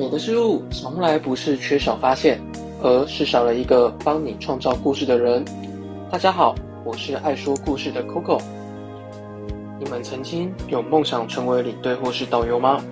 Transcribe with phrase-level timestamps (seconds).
[0.00, 2.40] 美的失误从来不是缺少发现，
[2.82, 5.44] 而是少了一个帮你创造故事的人。
[6.10, 6.54] 大家好，
[6.86, 8.40] 我是爱说故事的 Coco。
[9.78, 12.82] 你们曾经有梦想成为领队或是导游吗？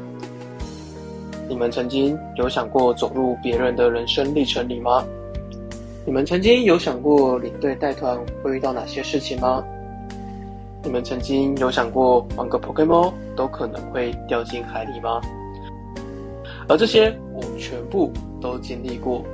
[1.48, 5.02] 你们曾经有想过走入别人的人生历程里吗？
[6.04, 9.64] 你们曾经有想过领队带团会遇到哪些事情吗？
[10.84, 15.22] 你们曾经有想过玩个 Pokemon 都可能会掉进海里吗？
[16.68, 19.24] 而这些我全部都经历过。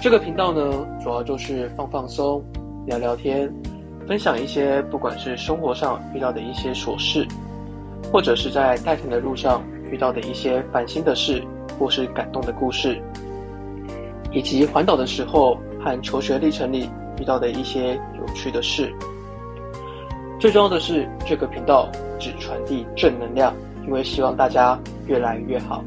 [0.00, 2.42] 这个频道呢，主要就是放放松、
[2.86, 3.52] 聊聊天，
[4.08, 7.26] 分享一些不管是生活上遇到的一些琐事，
[8.10, 11.42] 或者是在带团的路上遇到的一些烦心的事，
[11.78, 13.00] 或是感动的故事，
[14.32, 16.88] 以及环岛的时候和求学历程里
[17.20, 18.92] 遇到的一些有趣的事。
[20.40, 25.84] 最重要的是，这个频道只传递正能量，因为希望大家越来越好。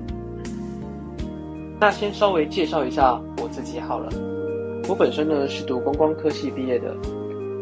[1.79, 4.09] 那先稍微介绍一下我自己好了。
[4.87, 6.95] 我本身呢是读观光科系毕业的，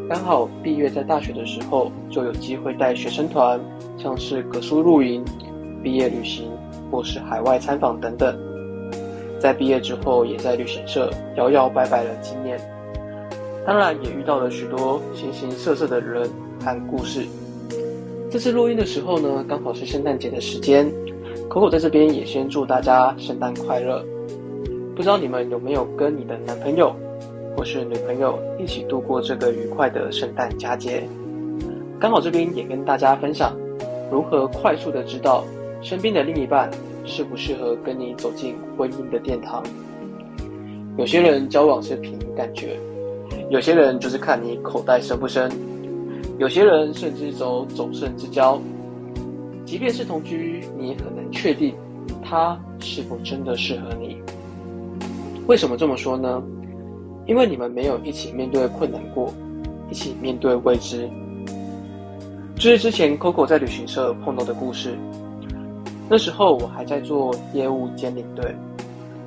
[0.10, 3.60] 刚好毕业在大学的时候就有机会带学生团，
[3.98, 5.26] 像是格苏露营、
[5.82, 6.52] 毕业旅行
[6.92, 8.38] 或是海外参访等等。
[9.40, 12.60] 在毕业之后，也在旅行社摇摇摆摆了几年，
[13.66, 16.30] 当然也遇到了许多形形色色的人
[16.62, 17.26] 和故事。
[18.30, 20.90] 这次录音的时候呢，刚好是圣诞节的时间。
[21.54, 24.04] Coco 在这边也先祝大家圣诞快乐。
[24.96, 26.96] 不知道你们有没有跟你的男朋友
[27.56, 31.08] 或是女朋友一起度过这个愉快的圣诞佳节？
[32.00, 33.56] 刚好这边也跟大家分享
[34.12, 35.46] 如何快速的知道
[35.80, 36.72] 身边的另一半
[37.06, 39.62] 适不适合跟你走进婚姻的殿堂。
[40.98, 42.80] 有些人交往是凭感觉，
[43.52, 45.52] 有些人就是看你口袋深不深，
[46.40, 48.60] 有些人甚至走走肾之交。
[49.66, 51.76] 即便是同居，你也可能确定
[52.24, 54.22] 他是否真的适合你。
[55.48, 56.42] 为什么这么说呢？
[57.26, 59.34] 因为你们没有一起面对困难过，
[59.90, 61.10] 一起面对未知。
[62.56, 64.96] 这是之前 Coco 在旅行社碰到的故事。
[66.10, 68.56] 那时候我还在做业务兼领队，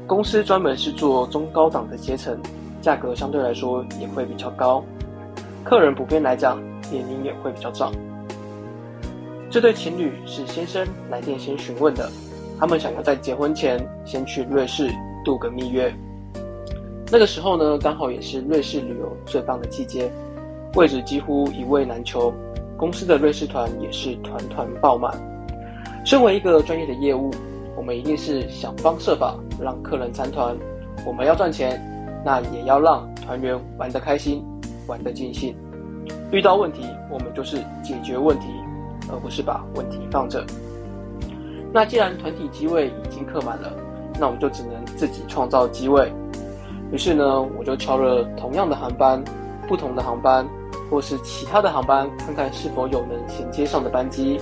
[0.06, 2.38] 公司专门是做中高档的阶层，
[2.80, 4.84] 价格相对来说也会比较高，
[5.64, 6.58] 客人普遍来讲
[6.90, 7.92] 年龄也会比较长。
[9.48, 12.10] 这对情侣是先生来电先询问的，
[12.58, 14.90] 他们想要在结婚前先去瑞士
[15.24, 15.94] 度个蜜月。
[17.10, 20.10] 那个时候呢，刚好也是瑞士旅游最棒的季节，
[20.74, 22.34] 位置几乎一位难求，
[22.76, 25.14] 公司的瑞士团也是团团爆满。
[26.04, 27.30] 身为一个专业的业务，
[27.76, 30.56] 我们一定是想方设法让客人参团。
[31.06, 31.80] 我们要赚钱，
[32.24, 34.44] 那也要让团员玩得开心，
[34.88, 35.54] 玩得尽兴。
[36.32, 38.46] 遇到问题，我们就是解决问题。
[39.10, 40.44] 而不是把问题放着。
[41.72, 43.72] 那既然团体机位已经客满了，
[44.18, 46.12] 那我们就只能自己创造机位。
[46.92, 49.22] 于是呢，我就敲了同样的航班、
[49.68, 50.46] 不同的航班，
[50.90, 54.40] 或是其他的航班，看看是否有能衔接上的班机。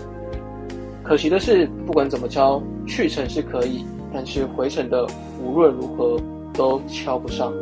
[1.02, 5.06] 可惜的是，不管怎么敲，去程是可以，但是回程的
[5.42, 6.16] 无论如何
[6.52, 7.52] 都敲不上。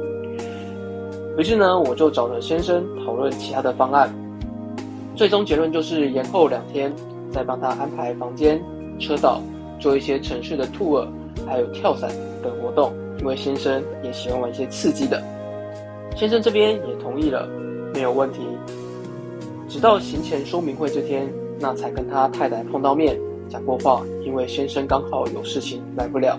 [1.39, 4.13] 于是呢，我就找了先生讨论其他的方案。
[5.15, 6.93] 最终结论就是延后两天，
[7.31, 8.61] 再帮他安排房间、
[8.99, 9.41] 车道，
[9.79, 11.07] 做一些城市的 tour，
[11.47, 12.11] 还有跳伞
[12.43, 12.93] 等活动。
[13.19, 15.23] 因为先生也喜欢玩一些刺激的，
[16.17, 17.49] 先生这边也同意了，
[17.95, 18.41] 没有问题。
[19.69, 23.17] 直到行前说明会这天，那才跟他太太碰到面，
[23.49, 24.03] 讲过话。
[24.25, 26.37] 因为先生刚好有事情来不了，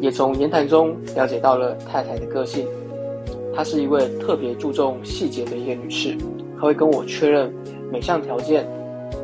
[0.00, 2.66] 也从言谈中了解到了太太的个性，
[3.54, 6.16] 她是一位特别注重细节的一个女士。
[6.64, 7.52] 他会跟我确认
[7.92, 8.66] 每项条件，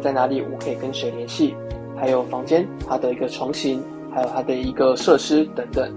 [0.03, 1.55] 在哪里我可以跟谁联系，
[1.97, 3.83] 还有房间它的一个床型，
[4.15, 5.91] 还有它的一个设施等等。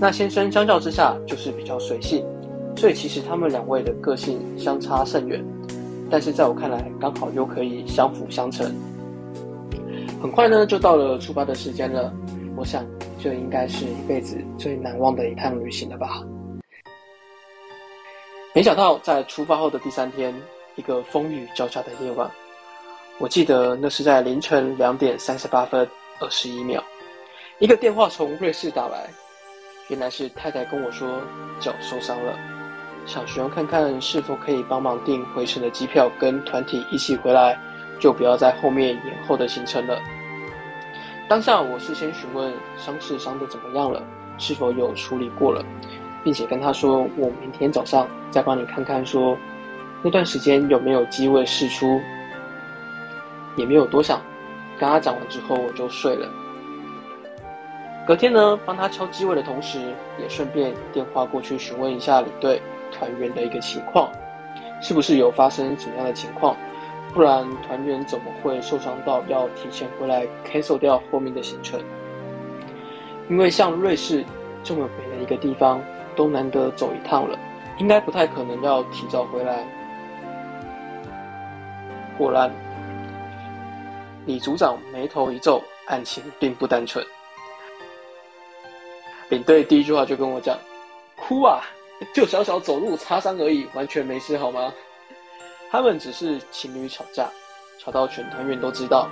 [0.00, 2.24] 那先生相较之下就是比较随性，
[2.76, 5.44] 所以其实他们两位的个性相差甚远，
[6.08, 8.72] 但是在我看来刚好又可以相辅相成。
[10.22, 12.14] 很快呢就到了出发的时间了，
[12.56, 12.86] 我想
[13.18, 16.22] 这应该是一辈子最难忘的一趟旅行了吧。
[18.54, 20.32] 没想到在出发后的第三天。
[20.78, 22.30] 一个风雨交加的夜晚，
[23.18, 25.84] 我记得那是在凌晨两点三十八分
[26.20, 26.80] 二十一秒，
[27.58, 29.10] 一个电话从瑞士打来，
[29.88, 31.20] 原来是太太跟我说
[31.58, 32.38] 脚受伤了，
[33.06, 37.58] 想询问看看是否可以帮忙订回程的机票，跟团体一起回来，
[37.98, 40.00] 就不要在后面延后的行程了。
[41.28, 44.00] 当下我事先询问伤势伤的怎么样了，
[44.38, 45.60] 是否有处理过了，
[46.22, 49.36] 并且跟他说我明天早上再帮你看看说。
[50.02, 52.00] 那段时间有没有机会试出？
[53.56, 54.20] 也没有多想，
[54.78, 56.28] 跟他讲完之后我就睡了。
[58.06, 59.80] 隔天呢，帮他敲机位的同时，
[60.18, 62.62] 也顺便电话过去询问一下领队
[62.92, 64.10] 团员的一个情况，
[64.80, 66.56] 是不是有发生怎么样的情况？
[67.12, 71.80] 不然团员怎么会受伤到要提前回来 cancel 掉后面的行程？
[73.28, 74.24] 因为像瑞士
[74.62, 75.82] 这么美的一个地方，
[76.14, 77.36] 都难得走一趟了，
[77.78, 79.66] 应该不太可能要提早回来。
[82.18, 82.50] 果然，
[84.26, 87.04] 李组长眉头一皱，案情并不单纯。
[89.28, 90.58] 领队第一句话就跟我讲
[91.14, 91.60] ：“哭啊，
[92.12, 94.72] 就小小走路擦伤而已，完全没事，好吗？”
[95.70, 97.30] 他们只是情侣吵架，
[97.78, 99.08] 吵到全团员都知道。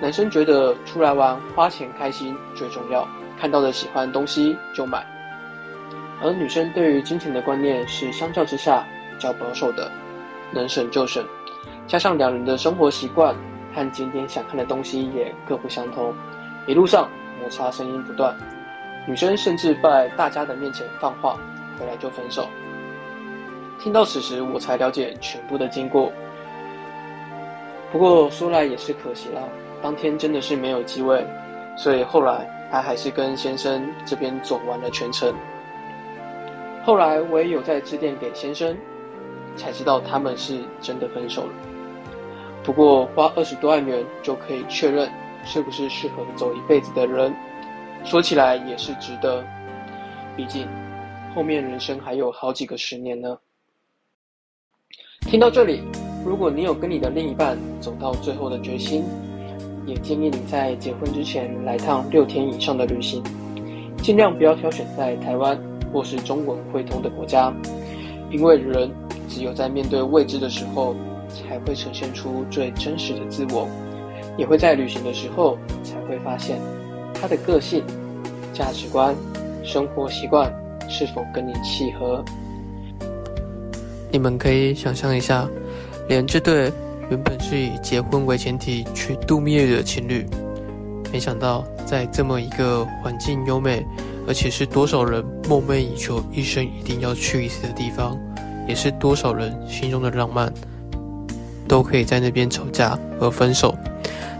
[0.00, 3.06] 男生觉得出来玩花钱开心最重要，
[3.38, 5.04] 看到的喜欢东西就买。
[6.22, 9.92] 而女生对于金钱的观念是相较之下比较保守的，
[10.52, 11.26] 能省就省。
[11.90, 13.34] 加上两人的生活习惯
[13.74, 16.14] 和景点想看的东西也各不相同，
[16.64, 17.10] 一路上
[17.40, 18.32] 摩擦声音不断。
[19.08, 21.36] 女生甚至在大家的面前放话，
[21.76, 22.46] 回来就分手。
[23.80, 26.12] 听到此时，我才了解全部的经过。
[27.90, 29.42] 不过说来也是可惜啦，
[29.82, 31.26] 当天真的是没有机位，
[31.76, 35.34] 所以后来他还是跟先生这边走完了全程。
[36.84, 38.76] 后来我也有在致电给先生，
[39.56, 41.52] 才知道他们是真的分手了。
[42.62, 45.10] 不过花二十多万元就可以确认
[45.44, 47.34] 是不是适合走一辈子的人。
[48.04, 49.44] 说起来也是值得，
[50.36, 50.66] 毕竟
[51.34, 53.36] 后面人生还有好几个十年呢。
[55.22, 55.82] 听到这里，
[56.24, 59.04] 如果你有跟你的另一半走到最后的决心，
[59.86, 63.22] 也建议你在结婚之前来趟六天以上的旅行，
[63.98, 65.58] 尽量不要挑选在台湾
[65.92, 67.52] 或是中文汇通的国家，
[68.30, 68.90] 因为人
[69.28, 70.96] 只有在面对未知的时候，
[71.30, 73.68] 才会呈现出最真实的自我，
[74.36, 76.58] 也会在旅行的时候才会发现。
[77.14, 77.84] 他的个性、
[78.54, 79.14] 价值观、
[79.62, 80.50] 生活习惯
[80.88, 82.24] 是否跟你契合？
[84.10, 85.46] 你们可以想象一下，
[86.08, 86.72] 连这对
[87.10, 90.26] 原本是以结婚为前提去度蜜月的情侣，
[91.12, 93.84] 没想到在这么一个环境优美，
[94.26, 98.18] 而且是多少人梦寐以求、一生一定要去一次的地方，
[98.66, 100.52] 也是多少人心中的浪漫，
[101.70, 103.72] 都可以在那边吵架而分手。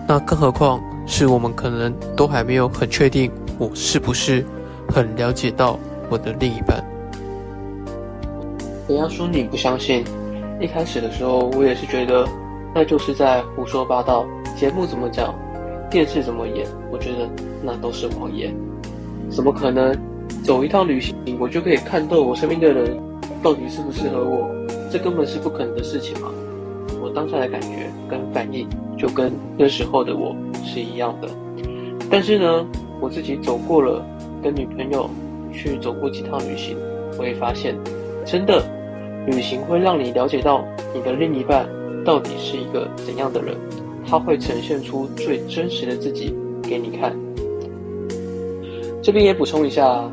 [0.09, 0.82] 那更何况？
[1.06, 4.44] 是我们可能都还没有很确定，我是不是
[4.88, 5.77] 很了解到
[6.09, 6.85] 我的另一半。
[8.87, 10.05] 不要说你不相信，
[10.61, 12.25] 一开始的时候我也是觉得
[12.73, 14.25] 那就是在胡说八道。
[14.56, 15.35] 节目怎么讲，
[15.91, 17.29] 电视怎么演，我觉得
[17.62, 18.55] 那都是谎言。
[19.29, 19.97] 怎么可能
[20.44, 22.97] 走一趟旅行，我就可以看透我身边的人
[23.43, 24.49] 到底适不适合我？
[24.93, 26.29] 这根本是不可能的事情嘛！
[27.11, 30.35] 当下的感觉跟反应，就跟那时候的我。
[30.62, 31.29] 是一样的，
[32.11, 32.67] 但是呢，
[33.01, 34.05] 我自己走过了，
[34.43, 35.09] 跟女朋友
[35.53, 36.77] 去走过几趟旅行，
[37.19, 37.75] 我也发现，
[38.27, 38.62] 真的，
[39.27, 40.62] 旅行会让你了解到
[40.95, 41.67] 你的另一半
[42.05, 43.57] 到底是一个怎样的人，
[44.07, 47.17] 他会呈现出最真实的自己给你看。
[49.03, 50.09] 这边也补充一下，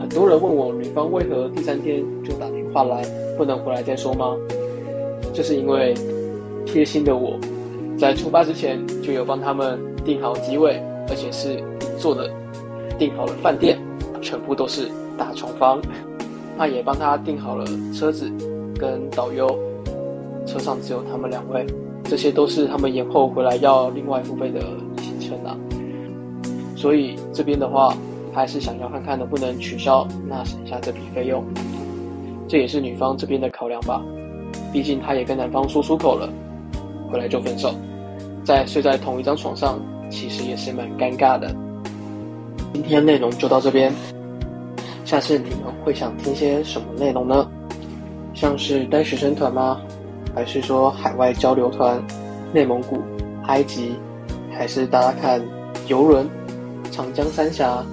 [0.00, 3.04] 很多人问我女方为何第三天就打电话来，
[3.36, 4.34] 不能回来再说吗？
[5.38, 5.94] 这是因为
[6.66, 7.38] 贴心的我。
[7.96, 11.62] 在出发之前就有帮他们订好机位，而且是
[11.96, 12.28] 坐的
[12.98, 13.78] 订好了饭店，
[14.20, 15.80] 全部都是大床房。
[16.56, 17.64] 那也帮他订好了
[17.94, 18.28] 车子
[18.80, 19.48] 跟导游，
[20.44, 21.64] 车上只有他们两位，
[22.02, 24.60] 这些都是他们延后回来要另外付费的
[24.96, 25.56] 行程啊。
[26.74, 27.96] 所以这边的话，
[28.32, 31.44] 还是想要看看能不能取消，那省下这笔费用。
[32.48, 34.02] 这也是女方这边的考量吧，
[34.72, 36.28] 毕竟她也跟男方说出口了，
[37.10, 37.74] 回来就分手。
[38.44, 39.78] 在睡在同一张床上，
[40.10, 41.54] 其实也是蛮尴尬的。
[42.72, 43.92] 今天内容就到这边，
[45.04, 47.50] 下次你们会想听些什么内容呢？
[48.34, 49.80] 像是带学生团吗？
[50.34, 52.00] 还是说海外交流团、
[52.52, 53.02] 内蒙古、
[53.46, 53.96] 埃及，
[54.52, 55.42] 还是大家看
[55.88, 56.28] 游轮、
[56.90, 57.84] 长江三峡、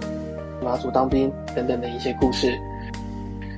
[0.63, 2.53] 马祖当兵等等的一些故事？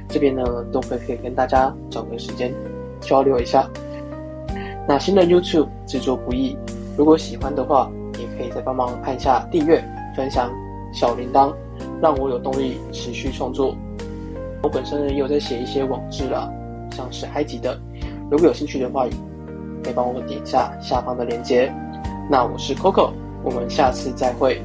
[0.07, 2.53] 这边呢都会可以跟大家找个时间
[3.07, 3.67] 交流一下。
[4.87, 6.57] 那新的 YouTube 制作不易。
[6.97, 9.83] 如果喜欢的话，也可以再帮忙按下订阅、
[10.15, 10.51] 分享
[10.93, 11.53] 小铃铛，
[12.01, 13.75] 让我有动力持续创作。
[14.61, 16.51] 我本身也有在写一些网志啦，
[16.91, 17.79] 像是埃及的，
[18.29, 19.05] 如果有兴趣的话，
[19.83, 21.71] 可以帮我点一下下方的链接。
[22.29, 23.11] 那我是 Coco，
[23.43, 24.61] 我们下次再会。